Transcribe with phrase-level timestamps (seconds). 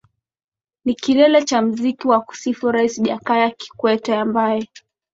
[0.85, 4.69] ni kilele za muziki za kusifu rais jakaya kikwete ambaye